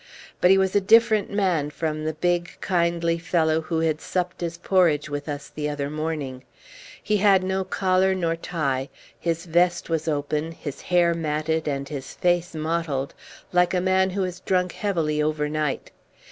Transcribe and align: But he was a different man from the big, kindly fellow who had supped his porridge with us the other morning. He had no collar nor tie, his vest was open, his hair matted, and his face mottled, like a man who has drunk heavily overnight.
But 0.41 0.49
he 0.49 0.57
was 0.57 0.75
a 0.75 0.81
different 0.81 1.29
man 1.29 1.69
from 1.69 2.05
the 2.05 2.15
big, 2.15 2.57
kindly 2.59 3.19
fellow 3.19 3.61
who 3.61 3.81
had 3.81 4.01
supped 4.01 4.41
his 4.41 4.57
porridge 4.57 5.11
with 5.11 5.29
us 5.29 5.47
the 5.47 5.69
other 5.69 5.91
morning. 5.91 6.43
He 7.03 7.17
had 7.17 7.43
no 7.43 7.63
collar 7.63 8.15
nor 8.15 8.35
tie, 8.35 8.89
his 9.19 9.45
vest 9.45 9.91
was 9.91 10.07
open, 10.07 10.53
his 10.53 10.81
hair 10.81 11.13
matted, 11.13 11.67
and 11.67 11.87
his 11.87 12.15
face 12.15 12.55
mottled, 12.55 13.13
like 13.51 13.75
a 13.75 13.79
man 13.79 14.09
who 14.09 14.23
has 14.23 14.39
drunk 14.39 14.71
heavily 14.71 15.21
overnight. 15.21 15.91